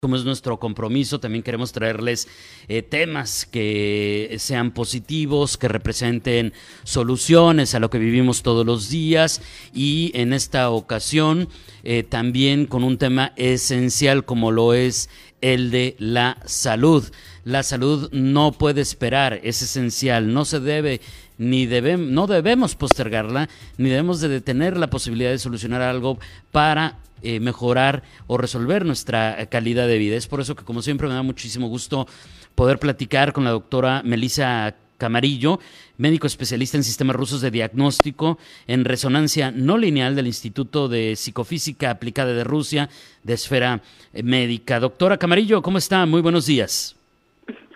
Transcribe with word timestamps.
Como 0.00 0.14
es 0.14 0.24
nuestro 0.24 0.60
compromiso, 0.60 1.18
también 1.18 1.42
queremos 1.42 1.72
traerles 1.72 2.28
eh, 2.68 2.82
temas 2.82 3.44
que 3.44 4.36
sean 4.38 4.70
positivos, 4.70 5.58
que 5.58 5.66
representen 5.66 6.52
soluciones 6.84 7.74
a 7.74 7.80
lo 7.80 7.90
que 7.90 7.98
vivimos 7.98 8.44
todos 8.44 8.64
los 8.64 8.90
días 8.90 9.42
y 9.74 10.12
en 10.14 10.32
esta 10.32 10.70
ocasión 10.70 11.48
eh, 11.82 12.04
también 12.04 12.66
con 12.66 12.84
un 12.84 12.96
tema 12.96 13.32
esencial 13.34 14.24
como 14.24 14.52
lo 14.52 14.72
es 14.72 15.10
el 15.40 15.72
de 15.72 15.96
la 15.98 16.38
salud. 16.44 17.04
La 17.42 17.64
salud 17.64 18.08
no 18.12 18.52
puede 18.52 18.82
esperar, 18.82 19.40
es 19.42 19.62
esencial, 19.62 20.32
no 20.32 20.44
se 20.44 20.60
debe 20.60 21.00
ni 21.38 21.66
debemos, 21.66 22.06
no 22.06 22.28
debemos 22.28 22.76
postergarla, 22.76 23.48
ni 23.78 23.88
debemos 23.88 24.20
de 24.20 24.28
detener 24.28 24.76
la 24.76 24.90
posibilidad 24.90 25.30
de 25.30 25.38
solucionar 25.40 25.82
algo 25.82 26.20
para 26.52 27.00
eh, 27.22 27.40
mejorar 27.40 28.02
o 28.26 28.38
resolver 28.38 28.84
nuestra 28.84 29.46
calidad 29.46 29.86
de 29.86 29.98
vida. 29.98 30.16
Es 30.16 30.26
por 30.26 30.40
eso 30.40 30.56
que, 30.56 30.64
como 30.64 30.82
siempre, 30.82 31.08
me 31.08 31.14
da 31.14 31.22
muchísimo 31.22 31.68
gusto 31.68 32.06
poder 32.54 32.78
platicar 32.78 33.32
con 33.32 33.44
la 33.44 33.50
doctora 33.50 34.02
Melissa 34.04 34.74
Camarillo, 34.98 35.60
médico 35.96 36.26
especialista 36.26 36.76
en 36.76 36.82
sistemas 36.82 37.16
rusos 37.16 37.40
de 37.40 37.50
diagnóstico 37.50 38.36
en 38.66 38.84
resonancia 38.84 39.52
no 39.52 39.78
lineal 39.78 40.16
del 40.16 40.26
Instituto 40.26 40.88
de 40.88 41.14
Psicofísica 41.14 41.90
Aplicada 41.90 42.34
de 42.34 42.44
Rusia, 42.44 42.88
de 43.22 43.34
Esfera 43.34 43.80
Médica. 44.12 44.80
Doctora 44.80 45.16
Camarillo, 45.16 45.62
¿cómo 45.62 45.78
está? 45.78 46.04
Muy 46.04 46.20
buenos 46.20 46.46
días. 46.46 46.96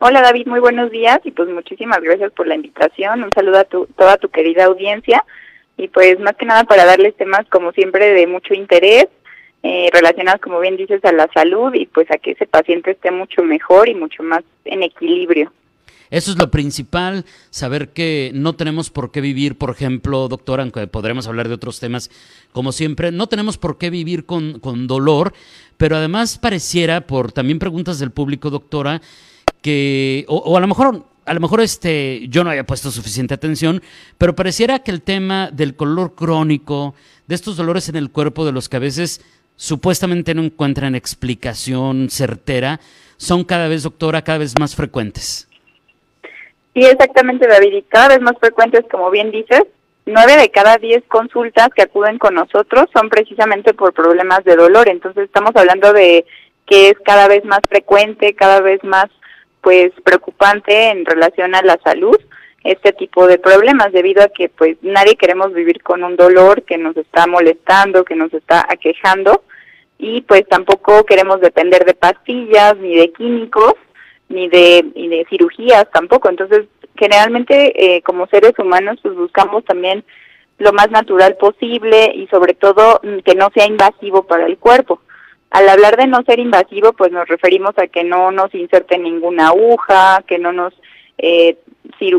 Hola 0.01 0.21
David, 0.21 0.49
muy 0.49 0.59
buenos 0.59 0.91
días 0.91 1.21
y 1.23 1.31
pues 1.31 1.49
muchísimas 1.49 2.01
gracias 2.01 2.33
por 2.33 2.49
la 2.49 2.57
invitación. 2.57 3.23
Un 3.23 3.31
saludo 3.31 3.59
a 3.59 3.65
tu, 3.65 3.87
toda 3.97 4.17
tu 4.17 4.31
querida 4.31 4.65
audiencia 4.65 5.25
y 5.77 5.87
pues 5.87 6.19
más 6.19 6.35
que 6.35 6.45
nada 6.45 6.65
para 6.65 6.85
darles 6.85 7.17
temas 7.17 7.47
como 7.49 7.71
siempre 7.71 8.13
de 8.13 8.27
mucho 8.27 8.53
interés 8.53 9.07
eh, 9.63 9.89
relacionados 9.93 10.41
como 10.41 10.61
bien 10.61 10.77
dices 10.77 11.05
a 11.05 11.13
la 11.13 11.29
salud 11.33 11.73
y 11.75 11.87
pues 11.87 12.11
a 12.11 12.19
que 12.19 12.33
ese 12.33 12.47
paciente 12.47 12.93
esté 12.93 13.11
mucho 13.11 13.43
mejor 13.43 13.89
y 13.89 13.95
mucho 13.95 14.23
más 14.23 14.43
en 14.65 14.83
equilibrio. 14.83 15.53
Eso 16.11 16.31
es 16.31 16.37
lo 16.37 16.51
principal, 16.51 17.25
saber 17.49 17.89
que 17.89 18.33
no 18.35 18.53
tenemos 18.53 18.91
por 18.91 19.11
qué 19.13 19.23
vivir, 19.23 19.57
por 19.57 19.71
ejemplo, 19.71 20.29
doctora, 20.29 20.63
aunque 20.63 20.87
podremos 20.87 21.27
hablar 21.27 21.49
de 21.49 21.55
otros 21.55 21.81
temas, 21.81 22.11
como 22.53 22.73
siempre, 22.73 23.11
no 23.13 23.29
tenemos 23.29 23.57
por 23.57 23.79
qué 23.79 23.89
vivir 23.89 24.27
con, 24.27 24.59
con 24.61 24.87
dolor, 24.87 25.33
pero 25.79 25.97
además 25.97 26.37
pareciera, 26.37 27.07
por 27.07 27.33
también 27.33 27.59
preguntas 27.59 27.99
del 27.99 28.11
público, 28.11 28.51
doctora, 28.51 29.01
que, 29.63 30.27
o, 30.29 30.55
a 30.55 30.61
lo 30.61 30.67
mejor 30.67 31.07
a 31.25 31.35
lo 31.35 31.41
mejor 31.41 31.61
este, 31.61 32.27
yo 32.29 32.43
no 32.43 32.51
había 32.51 32.67
puesto 32.67 32.91
suficiente 32.91 33.33
atención, 33.33 33.81
pero 34.19 34.35
pareciera 34.35 34.81
que 34.81 34.91
el 34.91 35.03
tema 35.03 35.51
del 35.51 35.77
color 35.77 36.15
crónico, 36.15 36.95
de 37.27 37.37
estos 37.37 37.57
dolores 37.57 37.89
en 37.89 37.97
el 37.97 38.11
cuerpo 38.11 38.45
de 38.45 38.53
los 38.53 38.69
que 38.69 38.77
a 38.77 38.81
veces 38.81 39.23
supuestamente 39.57 40.35
no 40.35 40.43
encuentran 40.43 40.95
explicación 40.95 42.09
certera, 42.11 42.81
son 43.17 43.45
cada 43.45 43.69
vez, 43.69 43.85
doctora, 43.85 44.23
cada 44.23 44.39
vez 44.39 44.55
más 44.59 44.75
frecuentes. 44.75 45.49
Sí, 46.75 46.85
exactamente, 46.85 47.47
David, 47.47 47.73
y 47.75 47.83
cada 47.83 48.09
vez 48.09 48.21
más 48.21 48.35
frecuentes, 48.41 48.85
como 48.91 49.11
bien 49.11 49.31
dices, 49.31 49.63
nueve 50.07 50.37
de 50.37 50.51
cada 50.51 50.79
diez 50.79 51.03
consultas 51.07 51.69
que 51.75 51.83
acuden 51.83 52.19
con 52.19 52.35
nosotros 52.35 52.87
son 52.93 53.09
precisamente 53.09 53.75
por 53.75 53.93
problemas 53.93 54.43
de 54.45 54.57
dolor. 54.57 54.89
Entonces 54.89 55.25
estamos 55.25 55.53
hablando 55.55 55.93
de 55.93 56.25
que 56.67 56.91
es 56.91 56.95
cada 57.05 57.29
vez 57.29 57.45
más 57.45 57.61
frecuente, 57.69 58.35
cada 58.35 58.61
vez 58.61 58.83
más 58.83 59.07
pues 59.61 59.93
preocupante 60.03 60.91
en 60.91 61.05
relación 61.05 61.55
a 61.55 61.63
la 61.63 61.79
salud 61.85 62.19
este 62.65 62.93
tipo 62.93 63.27
de 63.27 63.39
problemas 63.39 63.93
debido 63.93 64.23
a 64.23 64.29
que 64.29 64.49
pues 64.49 64.77
nadie 64.83 65.17
queremos 65.17 65.53
vivir 65.53 65.83
con 65.83 66.05
un 66.05 66.17
dolor 66.17 66.63
que 66.63 66.79
nos 66.79 66.97
está 66.97 67.27
molestando, 67.27 68.05
que 68.05 68.15
nos 68.15 68.33
está 68.33 68.65
aquejando 68.69 69.43
y 70.03 70.21
pues 70.23 70.45
tampoco 70.49 71.07
queremos 71.07 71.41
depender 71.41 71.85
de 71.85 71.95
pastillas 71.95 72.77
ni 72.77 72.97
de 72.97 73.13
químicos 73.13 73.75
ni 74.29 74.49
de, 74.49 74.85
ni 74.97 75.07
de 75.07 75.25
cirugías 75.31 75.89
tampoco. 75.93 76.29
Entonces, 76.29 76.67
generalmente 76.97 77.97
eh, 77.97 78.03
como 78.03 78.27
seres 78.27 78.53
humanos 78.59 78.99
pues 79.01 79.15
buscamos 79.15 79.65
también 79.65 80.05
lo 80.59 80.73
más 80.73 80.91
natural 80.91 81.37
posible 81.37 82.11
y 82.17 82.27
sobre 82.27 82.55
todo 82.55 83.01
mm, 83.05 83.21
que 83.21 83.37
no 83.37 83.49
sea 83.55 83.65
invasivo 83.67 84.25
para 84.25 84.47
el 84.47 84.59
cuerpo. 84.59 85.01
Al 85.51 85.69
hablar 85.69 85.97
de 85.97 86.09
no 86.09 86.23
ser 86.25 86.41
invasivo, 86.41 86.95
pues 86.95 87.13
nos 87.13 87.29
referimos 87.29 87.79
a 87.79 87.87
que 87.87 88.03
no 88.03 88.33
nos 88.33 88.53
inserte 88.57 88.99
ninguna 88.99 89.49
aguja, 89.49 90.25
que 90.27 90.39
no 90.39 90.53
nos 90.53 90.75
eh, 91.19 91.59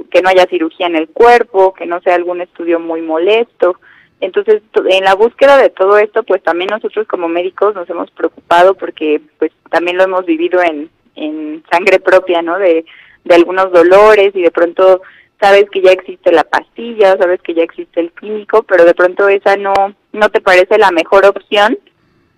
que 0.10 0.22
no 0.22 0.30
haya 0.30 0.46
cirugía 0.46 0.88
en 0.88 0.96
el 0.96 1.10
cuerpo, 1.10 1.74
que 1.74 1.86
no 1.86 2.00
sea 2.00 2.16
algún 2.16 2.40
estudio 2.40 2.80
muy 2.80 3.02
molesto. 3.02 3.76
Entonces, 4.24 4.62
en 4.90 5.04
la 5.04 5.16
búsqueda 5.16 5.58
de 5.58 5.70
todo 5.70 5.98
esto, 5.98 6.24
pues 6.24 6.42
también 6.42 6.70
nosotros 6.72 7.08
como 7.08 7.28
médicos 7.28 7.76
nos 7.76 7.90
hemos 7.90 8.10
preocupado 8.12 8.74
porque 8.74 9.22
pues 9.38 9.52
también 9.70 9.98
lo 9.98 10.04
hemos 10.04 10.26
vivido 10.26 10.62
en, 10.62 10.90
en 11.16 11.64
sangre 11.70 12.00
propia, 12.00 12.42
¿no? 12.42 12.58
De, 12.58 12.86
de 13.26 13.36
algunos 13.36 13.72
dolores 13.72 14.32
y 14.34 14.42
de 14.42 14.52
pronto 14.52 15.02
sabes 15.42 15.70
que 15.70 15.82
ya 15.82 15.92
existe 15.92 16.32
la 16.32 16.46
pastilla, 16.46 17.18
sabes 17.18 17.42
que 17.42 17.54
ya 17.54 17.64
existe 17.64 18.00
el 18.00 18.12
químico, 18.14 18.64
pero 18.64 18.86
de 18.86 18.94
pronto 18.94 19.28
esa 19.28 19.58
no 19.58 19.74
no 20.14 20.30
te 20.30 20.40
parece 20.40 20.78
la 20.78 20.92
mejor 20.92 21.26
opción 21.26 21.78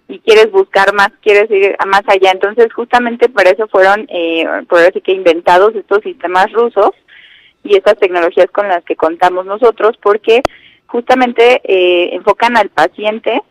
y 0.07 0.19
quieres 0.19 0.51
buscar 0.51 0.93
más, 0.93 1.09
quieres 1.21 1.49
ir 1.51 1.75
más 1.85 2.01
allá. 2.07 2.31
Entonces, 2.31 2.71
justamente 2.73 3.29
para 3.29 3.51
eso 3.51 3.67
fueron, 3.67 4.07
eh, 4.09 4.45
por 4.67 4.79
así 4.79 5.01
que 5.01 5.11
inventados 5.11 5.75
estos 5.75 6.01
sistemas 6.01 6.51
rusos 6.51 6.91
y 7.63 7.75
estas 7.75 7.97
tecnologías 7.97 8.49
con 8.51 8.67
las 8.67 8.83
que 8.85 8.95
contamos 8.95 9.45
nosotros, 9.45 9.97
porque 10.01 10.41
justamente 10.95 11.59
eh, 11.65 12.15
enfocan 12.15 12.55
al 12.55 12.69
paciente 12.69 13.41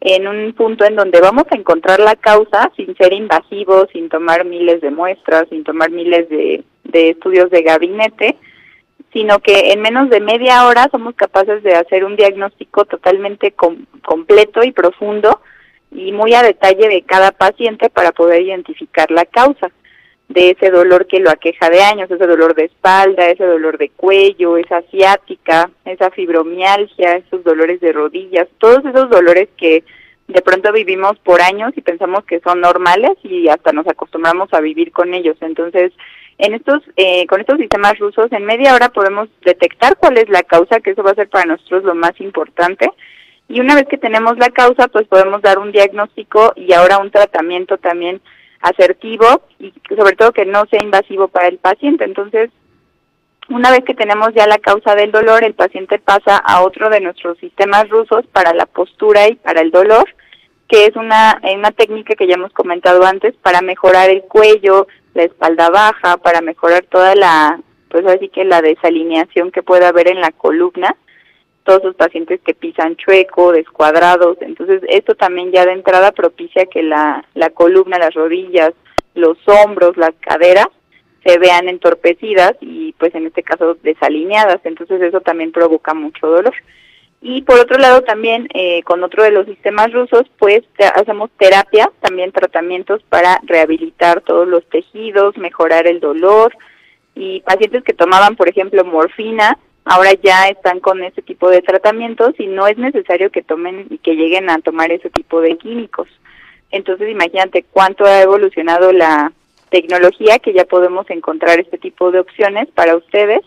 en 0.00 0.26
un 0.26 0.52
punto 0.52 0.84
en 0.84 0.96
donde 0.96 1.20
vamos 1.20 1.44
a 1.48 1.54
encontrar 1.54 2.00
la 2.00 2.16
causa 2.16 2.72
sin 2.76 2.96
ser 2.96 3.12
invasivos, 3.12 3.86
sin 3.92 4.08
tomar 4.08 4.44
miles 4.44 4.80
de 4.80 4.90
muestras, 4.90 5.48
sin 5.48 5.62
tomar 5.62 5.92
miles 5.92 6.28
de, 6.28 6.64
de 6.82 7.10
estudios 7.10 7.50
de 7.50 7.62
gabinete, 7.62 8.36
sino 9.12 9.38
que 9.38 9.70
en 9.70 9.80
menos 9.80 10.10
de 10.10 10.18
media 10.18 10.66
hora 10.66 10.88
somos 10.90 11.14
capaces 11.14 11.62
de 11.62 11.76
hacer 11.76 12.04
un 12.04 12.16
diagnóstico 12.16 12.84
totalmente 12.84 13.54
completo 14.02 14.64
y 14.64 14.72
profundo 14.72 15.40
y 15.92 16.10
muy 16.10 16.34
a 16.34 16.42
detalle 16.42 16.88
de 16.88 17.02
cada 17.02 17.30
paciente 17.30 17.90
para 17.90 18.10
poder 18.10 18.42
identificar 18.42 19.08
la 19.12 19.24
causa 19.24 19.70
de 20.28 20.50
ese 20.50 20.70
dolor 20.70 21.06
que 21.06 21.20
lo 21.20 21.30
aqueja 21.30 21.70
de 21.70 21.82
años, 21.82 22.10
ese 22.10 22.26
dolor 22.26 22.54
de 22.54 22.64
espalda, 22.64 23.28
ese 23.28 23.44
dolor 23.44 23.78
de 23.78 23.88
cuello, 23.88 24.58
esa 24.58 24.82
ciática, 24.90 25.70
esa 25.84 26.10
fibromialgia, 26.10 27.16
esos 27.16 27.42
dolores 27.44 27.80
de 27.80 27.92
rodillas, 27.92 28.46
todos 28.58 28.84
esos 28.84 29.08
dolores 29.08 29.48
que 29.56 29.84
de 30.26 30.42
pronto 30.42 30.70
vivimos 30.72 31.18
por 31.20 31.40
años 31.40 31.72
y 31.76 31.80
pensamos 31.80 32.24
que 32.24 32.40
son 32.40 32.60
normales 32.60 33.12
y 33.22 33.48
hasta 33.48 33.72
nos 33.72 33.86
acostumbramos 33.86 34.52
a 34.52 34.60
vivir 34.60 34.92
con 34.92 35.14
ellos. 35.14 35.38
Entonces, 35.40 35.92
en 36.36 36.54
estos, 36.54 36.82
eh, 36.96 37.26
con 37.26 37.40
estos 37.40 37.58
sistemas 37.58 37.98
rusos, 37.98 38.30
en 38.30 38.44
media 38.44 38.74
hora 38.74 38.90
podemos 38.90 39.28
detectar 39.42 39.96
cuál 39.96 40.18
es 40.18 40.28
la 40.28 40.42
causa, 40.42 40.80
que 40.80 40.90
eso 40.90 41.02
va 41.02 41.12
a 41.12 41.16
ser 41.16 41.30
para 41.30 41.46
nosotros 41.46 41.84
lo 41.84 41.94
más 41.94 42.12
importante. 42.20 42.90
Y 43.48 43.60
una 43.60 43.74
vez 43.74 43.86
que 43.88 43.96
tenemos 43.96 44.36
la 44.36 44.50
causa, 44.50 44.88
pues 44.88 45.08
podemos 45.08 45.40
dar 45.40 45.58
un 45.58 45.72
diagnóstico 45.72 46.52
y 46.54 46.74
ahora 46.74 46.98
un 46.98 47.10
tratamiento 47.10 47.78
también 47.78 48.20
asertivo 48.60 49.42
y 49.58 49.72
sobre 49.96 50.16
todo 50.16 50.32
que 50.32 50.46
no 50.46 50.64
sea 50.66 50.80
invasivo 50.82 51.28
para 51.28 51.48
el 51.48 51.58
paciente. 51.58 52.04
Entonces, 52.04 52.50
una 53.48 53.70
vez 53.70 53.84
que 53.84 53.94
tenemos 53.94 54.34
ya 54.34 54.46
la 54.46 54.58
causa 54.58 54.94
del 54.94 55.10
dolor, 55.10 55.42
el 55.42 55.54
paciente 55.54 55.98
pasa 55.98 56.36
a 56.36 56.62
otro 56.62 56.90
de 56.90 57.00
nuestros 57.00 57.38
sistemas 57.38 57.88
rusos 57.88 58.26
para 58.32 58.52
la 58.52 58.66
postura 58.66 59.28
y 59.28 59.36
para 59.36 59.62
el 59.62 59.70
dolor, 59.70 60.04
que 60.68 60.84
es 60.84 60.96
una, 60.96 61.40
una 61.56 61.70
técnica 61.70 62.14
que 62.14 62.26
ya 62.26 62.34
hemos 62.34 62.52
comentado 62.52 63.04
antes 63.04 63.34
para 63.36 63.62
mejorar 63.62 64.10
el 64.10 64.22
cuello, 64.22 64.86
la 65.14 65.22
espalda 65.22 65.70
baja, 65.70 66.18
para 66.18 66.42
mejorar 66.42 66.84
toda 66.84 67.14
la, 67.14 67.58
pues 67.88 68.04
así 68.06 68.28
que 68.28 68.44
la 68.44 68.60
desalineación 68.60 69.50
que 69.50 69.62
puede 69.62 69.86
haber 69.86 70.08
en 70.08 70.20
la 70.20 70.30
columna 70.32 70.94
todos 71.68 71.84
los 71.84 71.96
pacientes 71.96 72.40
que 72.40 72.54
pisan 72.54 72.96
chueco, 72.96 73.52
descuadrados. 73.52 74.38
Entonces, 74.40 74.80
esto 74.88 75.14
también 75.14 75.52
ya 75.52 75.66
de 75.66 75.72
entrada 75.72 76.12
propicia 76.12 76.64
que 76.64 76.82
la, 76.82 77.26
la 77.34 77.50
columna, 77.50 77.98
las 77.98 78.14
rodillas, 78.14 78.72
los 79.14 79.36
hombros, 79.46 79.98
las 79.98 80.14
caderas 80.18 80.68
se 81.26 81.38
vean 81.38 81.68
entorpecidas 81.68 82.54
y 82.62 82.94
pues 82.94 83.14
en 83.14 83.26
este 83.26 83.42
caso 83.42 83.76
desalineadas. 83.82 84.60
Entonces, 84.64 85.02
eso 85.02 85.20
también 85.20 85.52
provoca 85.52 85.92
mucho 85.92 86.26
dolor. 86.26 86.54
Y 87.20 87.42
por 87.42 87.60
otro 87.60 87.76
lado 87.76 88.00
también 88.00 88.48
eh, 88.54 88.82
con 88.84 89.04
otro 89.04 89.22
de 89.22 89.32
los 89.32 89.44
sistemas 89.44 89.92
rusos 89.92 90.22
pues 90.38 90.62
hacemos 90.94 91.28
terapia, 91.36 91.90
también 92.00 92.32
tratamientos 92.32 93.02
para 93.10 93.40
rehabilitar 93.42 94.20
todos 94.22 94.48
los 94.48 94.64
tejidos, 94.70 95.36
mejorar 95.36 95.86
el 95.88 95.98
dolor 95.98 96.56
y 97.16 97.40
pacientes 97.40 97.82
que 97.82 97.92
tomaban 97.92 98.36
por 98.36 98.48
ejemplo 98.48 98.84
morfina 98.84 99.58
ahora 99.88 100.12
ya 100.22 100.48
están 100.48 100.80
con 100.80 101.02
ese 101.02 101.22
tipo 101.22 101.48
de 101.48 101.62
tratamientos 101.62 102.34
y 102.38 102.46
no 102.46 102.66
es 102.66 102.76
necesario 102.76 103.30
que 103.30 103.42
tomen 103.42 103.86
y 103.88 103.98
que 103.98 104.14
lleguen 104.14 104.50
a 104.50 104.58
tomar 104.58 104.92
ese 104.92 105.08
tipo 105.08 105.40
de 105.40 105.56
químicos. 105.56 106.08
Entonces 106.70 107.10
imagínate 107.10 107.64
cuánto 107.70 108.04
ha 108.04 108.20
evolucionado 108.20 108.92
la 108.92 109.32
tecnología 109.70 110.38
que 110.38 110.52
ya 110.52 110.66
podemos 110.66 111.08
encontrar 111.08 111.58
este 111.58 111.78
tipo 111.78 112.10
de 112.10 112.20
opciones 112.20 112.68
para 112.74 112.96
ustedes 112.96 113.40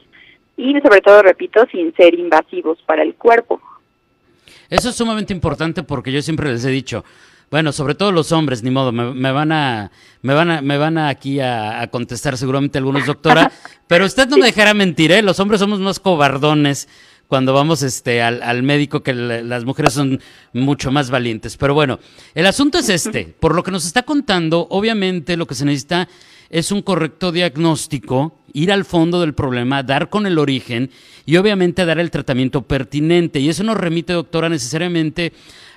y 0.57 0.73
sobre 0.81 1.01
todo, 1.01 1.21
repito, 1.21 1.65
sin 1.71 1.93
ser 1.95 2.15
invasivos 2.15 2.81
para 2.87 3.03
el 3.03 3.13
cuerpo. 3.13 3.61
Eso 4.69 4.89
es 4.89 4.95
sumamente 4.95 5.33
importante 5.33 5.83
porque 5.83 6.11
yo 6.11 6.23
siempre 6.23 6.49
les 6.49 6.65
he 6.65 6.69
dicho, 6.71 7.05
bueno, 7.51 7.73
sobre 7.73 7.95
todo 7.95 8.13
los 8.13 8.31
hombres, 8.31 8.63
ni 8.63 8.71
modo, 8.71 8.93
me, 8.93 9.31
van 9.33 9.51
a, 9.51 9.91
me 10.21 10.33
van 10.33 10.49
a, 10.49 10.61
me 10.61 10.77
van 10.77 10.97
a 10.97 11.09
aquí 11.09 11.41
a, 11.41 11.85
contestar 11.91 12.37
seguramente 12.37 12.77
algunos, 12.77 13.05
doctora, 13.05 13.51
pero 13.87 14.05
usted 14.05 14.29
no 14.29 14.37
me 14.37 14.45
dejará 14.45 14.73
mentir, 14.73 15.11
¿eh? 15.11 15.21
Los 15.21 15.37
hombres 15.41 15.59
somos 15.59 15.81
más 15.81 15.99
cobardones 15.99 16.87
cuando 17.27 17.53
vamos 17.53 17.83
este 17.83 18.21
al, 18.21 18.41
al 18.41 18.63
médico 18.63 19.03
que 19.03 19.13
las 19.13 19.65
mujeres 19.65 19.93
son 19.93 20.21
mucho 20.53 20.91
más 20.91 21.09
valientes. 21.09 21.57
Pero 21.57 21.73
bueno, 21.73 21.99
el 22.35 22.45
asunto 22.45 22.77
es 22.77 22.87
este. 22.87 23.25
Por 23.39 23.53
lo 23.53 23.63
que 23.63 23.71
nos 23.71 23.85
está 23.85 24.03
contando, 24.03 24.67
obviamente 24.69 25.35
lo 25.35 25.45
que 25.45 25.55
se 25.55 25.65
necesita 25.65 26.07
es 26.49 26.71
un 26.71 26.81
correcto 26.81 27.31
diagnóstico, 27.31 28.39
ir 28.53 28.71
al 28.71 28.85
fondo 28.85 29.21
del 29.21 29.33
problema, 29.33 29.83
dar 29.83 30.09
con 30.09 30.25
el 30.25 30.37
origen 30.37 30.89
y 31.25 31.37
obviamente 31.37 31.85
dar 31.85 31.99
el 31.99 32.11
tratamiento 32.11 32.61
pertinente. 32.63 33.39
Y 33.39 33.49
eso 33.49 33.63
nos 33.63 33.77
remite, 33.77 34.11
doctora, 34.13 34.49
necesariamente 34.49 35.31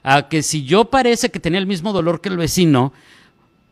a 0.04 0.28
que 0.28 0.42
si 0.42 0.64
yo 0.64 0.84
parece 0.84 1.30
que 1.30 1.40
tenía 1.40 1.58
el 1.58 1.66
mismo 1.66 1.92
dolor 1.92 2.20
que 2.20 2.28
el 2.28 2.36
vecino, 2.36 2.92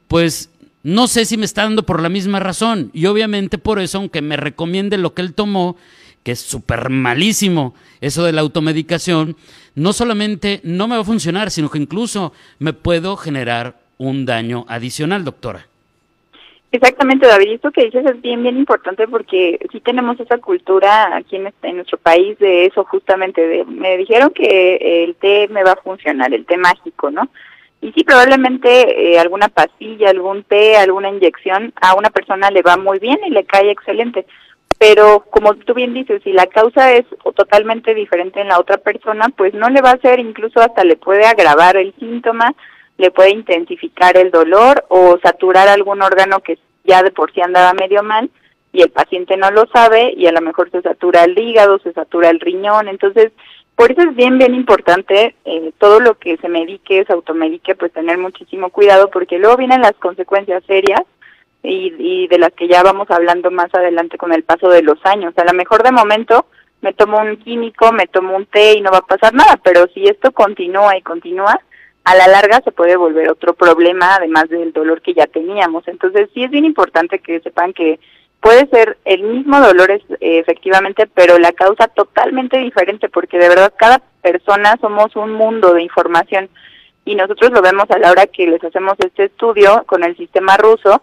pues 0.09 0.51
no 0.83 1.07
sé 1.07 1.27
si 1.27 1.37
me 1.37 1.45
está 1.45 1.63
dando 1.63 1.85
por 1.85 2.03
la 2.03 2.09
misma 2.09 2.41
razón. 2.41 2.91
Y 2.93 3.07
obviamente 3.07 3.59
por 3.59 3.79
eso, 3.79 3.99
aunque 3.99 4.23
me 4.23 4.37
recomiende 4.37 4.99
lo 4.99 5.15
que 5.15 5.23
él 5.23 5.35
tomó, 5.35 5.77
que 6.25 6.33
es 6.33 6.41
súper 6.41 6.89
malísimo 6.91 7.75
eso 8.01 8.25
de 8.25 8.33
la 8.33 8.41
automedicación, 8.41 9.37
no 9.75 9.93
solamente 9.93 10.61
no 10.65 10.89
me 10.89 10.97
va 10.97 11.03
a 11.03 11.05
funcionar, 11.05 11.51
sino 11.51 11.71
que 11.71 11.79
incluso 11.79 12.33
me 12.59 12.73
puedo 12.73 13.17
generar 13.17 13.81
un 13.99 14.25
daño 14.25 14.65
adicional, 14.69 15.25
doctora. 15.25 15.69
Exactamente, 16.73 17.27
David. 17.27 17.53
Esto 17.53 17.71
que 17.71 17.85
dices 17.85 18.05
es 18.07 18.21
bien, 18.23 18.43
bien 18.43 18.57
importante 18.57 19.07
porque 19.07 19.59
sí 19.71 19.81
tenemos 19.81 20.19
esa 20.19 20.39
cultura 20.39 21.15
aquí 21.15 21.37
en, 21.37 21.49
este, 21.49 21.71
nuestro 21.75 21.99
país 21.99 22.39
de 22.39 22.65
eso 22.65 22.83
justamente. 22.85 23.47
De, 23.47 23.65
me 23.67 23.99
dijeron 23.99 24.31
que 24.31 25.05
el 25.05 25.15
té 25.17 25.49
me 25.49 25.65
va 25.65 25.73
a 25.73 25.83
funcionar, 25.83 26.33
el 26.33 26.47
té 26.47 26.57
mágico, 26.57 27.11
¿no? 27.11 27.29
Y 27.83 27.93
sí, 27.93 28.05
probablemente 28.05 29.13
eh, 29.13 29.19
alguna 29.19 29.49
pastilla, 29.49 30.09
algún 30.09 30.45
té, 30.45 30.77
alguna 30.77 31.11
inyección 31.11 31.75
a 31.79 31.95
una 31.95 32.09
persona 32.09 32.51
le 32.51 32.63
va 32.63 32.79
muy 32.79 32.99
bien 32.99 33.19
y 33.27 33.31
le 33.31 33.45
cae 33.45 33.71
excelente. 33.71 34.25
Pero 34.79 35.27
como 35.31 35.55
tú 35.57 35.75
bien 35.75 35.93
dices, 35.93 36.23
si 36.25 36.33
la 36.33 36.47
causa 36.47 36.95
es 36.95 37.05
totalmente 37.37 37.95
diferente 37.95 38.41
en 38.41 38.49
la 38.49 38.59
otra 38.59 38.79
persona, 38.79 39.29
pues 39.37 39.53
no 39.53 39.69
le 39.69 39.83
va 39.83 39.91
a 39.91 39.95
hacer, 39.95 40.21
incluso 40.21 40.61
hasta 40.61 40.85
le 40.85 40.97
puede 40.97 41.27
agravar 41.27 41.77
el 41.77 41.93
síntoma 41.99 42.55
le 42.99 43.11
puede 43.11 43.31
intensificar 43.31 44.17
el 44.17 44.31
dolor 44.31 44.85
o 44.89 45.19
saturar 45.23 45.69
algún 45.69 46.03
órgano 46.03 46.41
que 46.41 46.59
ya 46.85 47.03
de 47.03 47.11
por 47.11 47.33
sí 47.33 47.41
andaba 47.41 47.73
medio 47.73 48.03
mal 48.03 48.31
y 48.73 48.83
el 48.83 48.91
paciente 48.91 49.37
no 49.37 49.51
lo 49.51 49.67
sabe 49.67 50.15
y 50.17 50.27
a 50.27 50.33
lo 50.33 50.41
mejor 50.41 50.71
se 50.71 50.83
satura 50.83 51.25
el 51.25 51.39
hígado, 51.39 51.79
se 51.79 51.93
satura 51.93 52.31
el 52.31 52.41
riñón, 52.41 52.89
entonces 52.89 53.33
por 53.77 53.91
eso 53.91 54.03
es 54.03 54.15
bien, 54.15 54.39
bien 54.39 54.55
importante 54.55 55.35
eh, 55.45 55.73
todo 55.79 56.01
lo 56.01 56.19
que 56.19 56.37
se 56.37 56.49
medique, 56.49 57.05
se 57.05 57.13
automedique, 57.13 57.75
pues 57.75 57.93
tener 57.93 58.19
muchísimo 58.19 58.71
cuidado 58.71 59.11
porque 59.11 59.39
luego 59.39 59.57
vienen 59.57 59.81
las 59.81 59.95
consecuencias 59.95 60.63
serias 60.67 61.03
y, 61.63 61.93
y 61.99 62.29
de 62.29 62.39
las 62.39 62.53
que 62.53 62.69
ya 62.69 62.83
vamos 62.83 63.11
hablando 63.11 63.51
más 63.51 63.75
adelante 63.75 64.19
con 64.19 64.33
el 64.33 64.45
paso 64.45 64.69
de 64.69 64.83
los 64.83 64.99
años. 65.05 65.33
A 65.37 65.45
lo 65.45 65.53
mejor 65.53 65.83
de 65.83 65.93
momento 65.93 66.47
me 66.83 66.93
tomo 66.93 67.19
un 67.19 67.37
químico, 67.37 67.93
me 67.93 68.07
tomo 68.07 68.37
un 68.37 68.47
té 68.47 68.75
y 68.75 68.81
no 68.81 68.91
va 68.91 68.99
a 68.99 69.07
pasar 69.07 69.33
nada, 69.33 69.59
pero 69.63 69.87
si 69.95 70.05
esto 70.05 70.33
continúa 70.33 70.97
y 70.97 71.03
continúa, 71.03 71.59
a 72.05 72.17
la 72.17 72.27
larga 72.27 72.61
se 72.65 72.73
puede 72.73 72.97
volver 72.97 73.31
otro 73.31 73.55
problema, 73.55 74.17
además 74.17 74.49
del 74.49 74.73
dolor 74.73 75.03
que 75.03 75.15
ya 75.15 75.27
teníamos. 75.27 75.87
Entonces 75.87 76.29
sí 76.35 76.43
es 76.45 76.51
bien 76.51 76.65
importante 76.65 77.21
que 77.21 77.41
sepan 77.41 77.73
que 77.73 78.01
puede 78.41 78.67
ser 78.69 78.99
el 79.05 79.23
mismo 79.23 79.61
dolor 79.61 79.91
es, 79.93 80.03
eh, 80.21 80.39
efectivamente, 80.39 81.07
pero 81.07 81.39
la 81.39 81.53
causa 81.53 81.87
totalmente 81.89 82.59
diferente, 82.59 83.09
porque 83.09 83.39
de 83.39 83.49
verdad 83.49 83.73
cada 83.77 84.03
persona 84.21 84.77
somos 84.81 85.15
un 85.15 85.33
mundo 85.33 85.75
de 85.75 85.83
información 85.83 86.51
y 87.05 87.15
nosotros 87.15 87.53
lo 87.53 87.63
vemos 87.63 87.91
a 87.91 87.99
la 87.99 88.11
hora 88.11 88.27
que 88.27 88.47
les 88.47 88.63
hacemos 88.63 88.95
este 88.99 89.25
estudio 89.25 89.85
con 89.87 90.05
el 90.05 90.17
sistema 90.17 90.57
ruso. 90.57 91.03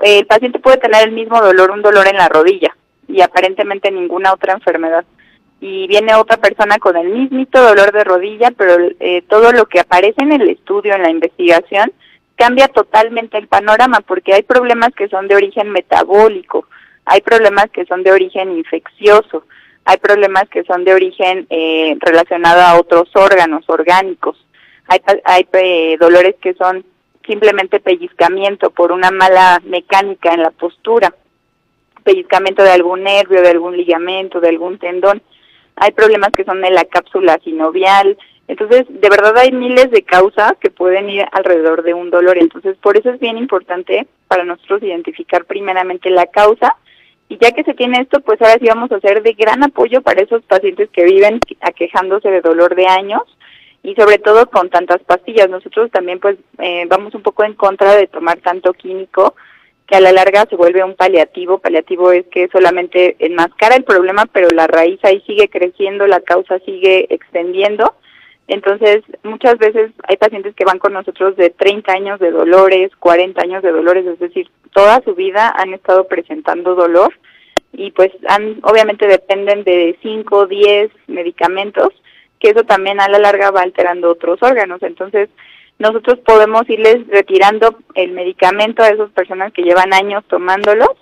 el 0.00 0.26
paciente 0.26 0.58
puede 0.58 0.78
tener 0.78 1.06
el 1.06 1.12
mismo 1.12 1.40
dolor, 1.40 1.70
un 1.70 1.82
dolor 1.82 2.06
en 2.08 2.16
la 2.16 2.28
rodilla 2.28 2.74
y 3.08 3.20
aparentemente 3.20 3.90
ninguna 3.90 4.32
otra 4.32 4.54
enfermedad 4.54 5.04
y 5.62 5.86
viene 5.86 6.16
otra 6.16 6.38
persona 6.38 6.76
con 6.78 6.96
el 6.96 7.08
mismito 7.08 7.62
dolor 7.62 7.92
de 7.92 8.02
rodilla, 8.02 8.50
pero 8.50 8.88
eh, 8.98 9.22
todo 9.28 9.52
lo 9.52 9.66
que 9.66 9.78
aparece 9.78 10.20
en 10.20 10.32
el 10.32 10.48
estudio, 10.50 10.92
en 10.92 11.02
la 11.02 11.10
investigación, 11.10 11.92
cambia 12.34 12.66
totalmente 12.66 13.38
el 13.38 13.46
panorama 13.46 14.00
porque 14.00 14.34
hay 14.34 14.42
problemas 14.42 14.88
que 14.92 15.08
son 15.08 15.28
de 15.28 15.36
origen 15.36 15.70
metabólico, 15.70 16.66
hay 17.04 17.20
problemas 17.20 17.70
que 17.70 17.84
son 17.84 18.02
de 18.02 18.10
origen 18.10 18.50
infeccioso, 18.50 19.44
hay 19.84 19.98
problemas 19.98 20.48
que 20.48 20.64
son 20.64 20.84
de 20.84 20.94
origen 20.94 21.46
eh, 21.48 21.96
relacionado 22.00 22.60
a 22.62 22.80
otros 22.80 23.14
órganos 23.14 23.64
orgánicos, 23.68 24.44
hay, 24.88 24.98
hay 25.24 25.46
eh, 25.52 25.96
dolores 26.00 26.34
que 26.42 26.54
son 26.54 26.84
simplemente 27.24 27.78
pellizcamiento 27.78 28.70
por 28.70 28.90
una 28.90 29.12
mala 29.12 29.62
mecánica 29.64 30.34
en 30.34 30.42
la 30.42 30.50
postura, 30.50 31.14
pellizcamiento 32.02 32.64
de 32.64 32.72
algún 32.72 33.04
nervio, 33.04 33.42
de 33.42 33.50
algún 33.50 33.76
ligamento, 33.76 34.40
de 34.40 34.48
algún 34.48 34.78
tendón 34.78 35.22
hay 35.76 35.92
problemas 35.92 36.30
que 36.32 36.44
son 36.44 36.60
de 36.60 36.70
la 36.70 36.84
cápsula 36.84 37.38
sinovial, 37.42 38.16
entonces 38.48 38.84
de 38.88 39.08
verdad 39.08 39.36
hay 39.38 39.52
miles 39.52 39.90
de 39.90 40.02
causas 40.02 40.52
que 40.60 40.70
pueden 40.70 41.08
ir 41.08 41.24
alrededor 41.32 41.82
de 41.82 41.94
un 41.94 42.10
dolor, 42.10 42.38
entonces 42.38 42.76
por 42.78 42.96
eso 42.96 43.10
es 43.10 43.20
bien 43.20 43.38
importante 43.38 44.06
para 44.28 44.44
nosotros 44.44 44.82
identificar 44.82 45.44
primeramente 45.44 46.10
la 46.10 46.26
causa. 46.26 46.76
Y 47.28 47.38
ya 47.40 47.52
que 47.52 47.64
se 47.64 47.72
tiene 47.72 48.00
esto, 48.00 48.20
pues 48.20 48.40
ahora 48.42 48.58
sí 48.60 48.66
vamos 48.66 48.92
a 48.92 48.96
hacer 48.96 49.22
de 49.22 49.32
gran 49.32 49.62
apoyo 49.62 50.02
para 50.02 50.20
esos 50.20 50.42
pacientes 50.42 50.90
que 50.90 51.04
viven 51.04 51.40
aquejándose 51.62 52.30
de 52.30 52.42
dolor 52.42 52.74
de 52.74 52.86
años 52.86 53.22
y 53.82 53.94
sobre 53.94 54.18
todo 54.18 54.50
con 54.50 54.68
tantas 54.68 54.98
pastillas. 55.02 55.48
Nosotros 55.48 55.90
también 55.90 56.20
pues 56.20 56.36
eh, 56.58 56.84
vamos 56.88 57.14
un 57.14 57.22
poco 57.22 57.44
en 57.44 57.54
contra 57.54 57.96
de 57.96 58.06
tomar 58.06 58.38
tanto 58.40 58.74
químico 58.74 59.34
que 59.86 59.96
a 59.96 60.00
la 60.00 60.12
larga 60.12 60.46
se 60.48 60.56
vuelve 60.56 60.84
un 60.84 60.94
paliativo. 60.94 61.58
Paliativo 61.58 62.12
es 62.12 62.26
que 62.28 62.48
solamente 62.48 63.16
enmascara 63.18 63.76
el 63.76 63.84
problema, 63.84 64.26
pero 64.26 64.48
la 64.50 64.66
raíz 64.66 65.00
ahí 65.04 65.22
sigue 65.26 65.48
creciendo, 65.48 66.06
la 66.06 66.20
causa 66.20 66.58
sigue 66.60 67.06
extendiendo. 67.10 67.94
Entonces, 68.48 69.02
muchas 69.22 69.56
veces 69.58 69.92
hay 70.04 70.16
pacientes 70.16 70.54
que 70.54 70.64
van 70.64 70.78
con 70.78 70.92
nosotros 70.92 71.36
de 71.36 71.50
30 71.50 71.92
años 71.92 72.20
de 72.20 72.30
dolores, 72.30 72.90
40 72.98 73.40
años 73.40 73.62
de 73.62 73.72
dolores, 73.72 74.04
es 74.06 74.18
decir, 74.18 74.48
toda 74.72 75.00
su 75.04 75.14
vida 75.14 75.52
han 75.56 75.74
estado 75.74 76.06
presentando 76.06 76.74
dolor 76.74 77.12
y 77.72 77.90
pues 77.92 78.10
han, 78.28 78.58
obviamente 78.62 79.06
dependen 79.06 79.64
de 79.64 79.96
5, 80.02 80.46
10 80.46 80.90
medicamentos, 81.06 81.88
que 82.38 82.50
eso 82.50 82.64
también 82.64 83.00
a 83.00 83.08
la 83.08 83.18
larga 83.18 83.50
va 83.50 83.62
alterando 83.62 84.10
otros 84.10 84.42
órganos. 84.42 84.82
Entonces, 84.82 85.28
nosotros 85.82 86.20
podemos 86.20 86.62
irles 86.70 87.06
retirando 87.08 87.76
el 87.94 88.12
medicamento 88.12 88.82
a 88.82 88.88
esas 88.88 89.10
personas 89.10 89.52
que 89.52 89.62
llevan 89.62 89.92
años 89.92 90.24
tomándolos 90.28 90.92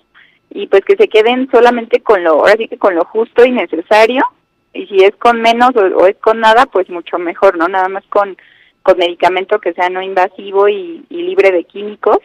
y 0.48 0.66
pues 0.68 0.82
que 0.86 0.96
se 0.96 1.08
queden 1.08 1.50
solamente 1.50 2.00
con 2.00 2.24
lo, 2.24 2.30
ahora 2.30 2.54
sí 2.56 2.66
que 2.66 2.78
con 2.78 2.94
lo 2.94 3.04
justo 3.04 3.44
y 3.44 3.50
necesario 3.50 4.24
y 4.72 4.86
si 4.86 5.04
es 5.04 5.14
con 5.16 5.42
menos 5.42 5.70
o, 5.76 6.06
es 6.06 6.16
con 6.16 6.40
nada, 6.40 6.64
pues 6.64 6.88
mucho 6.88 7.18
mejor, 7.18 7.58
¿no? 7.58 7.68
Nada 7.68 7.88
más 7.88 8.04
con, 8.06 8.38
con 8.82 8.96
medicamento 8.96 9.58
que 9.58 9.74
sea 9.74 9.90
no 9.90 10.00
invasivo 10.00 10.66
y, 10.68 11.04
y 11.10 11.22
libre 11.22 11.50
de 11.50 11.64
químicos 11.64 12.18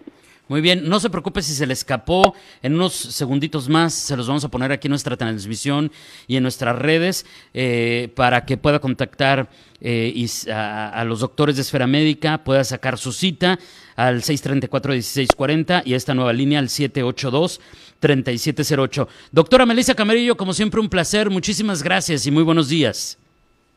Muy 0.52 0.60
bien, 0.60 0.86
no 0.86 1.00
se 1.00 1.08
preocupe 1.08 1.40
si 1.40 1.54
se 1.54 1.64
le 1.64 1.72
escapó. 1.72 2.34
En 2.62 2.74
unos 2.74 2.92
segunditos 2.92 3.70
más 3.70 3.94
se 3.94 4.14
los 4.18 4.28
vamos 4.28 4.44
a 4.44 4.50
poner 4.50 4.70
aquí 4.70 4.86
en 4.86 4.90
nuestra 4.90 5.16
transmisión 5.16 5.90
y 6.26 6.36
en 6.36 6.42
nuestras 6.42 6.78
redes 6.78 7.24
eh, 7.54 8.12
para 8.14 8.44
que 8.44 8.58
pueda 8.58 8.78
contactar 8.78 9.48
eh, 9.80 10.28
a, 10.52 11.02
los 11.06 11.20
doctores 11.20 11.56
de 11.56 11.62
Esfera 11.62 11.86
Médica, 11.86 12.44
pueda 12.44 12.64
sacar 12.64 12.98
su 12.98 13.12
cita 13.12 13.58
al 13.96 14.20
634-1640 14.20 15.84
y 15.86 15.94
esta 15.94 16.12
nueva 16.12 16.34
línea 16.34 16.58
al 16.58 16.68
782-3708. 16.68 19.08
Doctora 19.30 19.64
Melissa 19.64 19.94
Camarillo, 19.94 20.36
como 20.36 20.52
siempre 20.52 20.82
un 20.82 20.90
placer, 20.90 21.30
muchísimas 21.30 21.82
gracias 21.82 22.26
y 22.26 22.30
muy 22.30 22.42
buenos 22.42 22.68
días. 22.68 23.16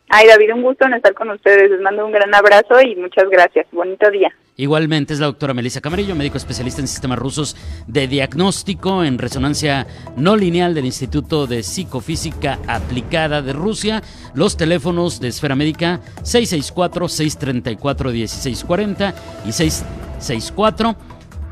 Ay, 0.09 0.27
David, 0.27 0.53
un 0.53 0.61
gusto 0.61 0.85
en 0.85 0.93
estar 0.93 1.13
con 1.13 1.29
ustedes. 1.31 1.71
Les 1.71 1.81
mando 1.81 2.05
un 2.05 2.11
gran 2.11 2.33
abrazo 2.33 2.79
y 2.81 2.95
muchas 2.95 3.29
gracias. 3.29 3.65
Bonito 3.71 4.09
día. 4.11 4.31
Igualmente 4.57 5.13
es 5.13 5.19
la 5.19 5.25
doctora 5.25 5.53
Melissa 5.53 5.81
Camarillo, 5.81 6.15
médico 6.15 6.37
especialista 6.37 6.79
en 6.79 6.87
sistemas 6.87 7.19
rusos 7.19 7.57
de 7.87 8.07
diagnóstico 8.07 9.03
en 9.03 9.17
resonancia 9.17 9.85
no 10.15 10.37
lineal 10.37 10.73
del 10.73 10.85
Instituto 10.85 11.45
de 11.45 11.61
Psicofísica 11.61 12.59
Aplicada 12.65 13.41
de 13.41 13.51
Rusia. 13.51 14.01
Los 14.33 14.55
teléfonos 14.55 15.19
de 15.19 15.27
Esfera 15.27 15.55
Médica 15.55 15.99
664-634-1640 16.21 19.13
y 19.45 19.51
664, 19.51 20.95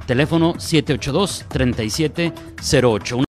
teléfono 0.08 0.54
782-3708. 0.54 3.33